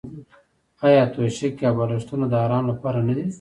آیا 0.87 1.03
توشکې 1.13 1.63
او 1.69 1.73
بالښتونه 1.77 2.25
د 2.29 2.33
ارام 2.45 2.63
لپاره 2.71 2.99
نه 3.07 3.13
دي؟ 3.17 3.25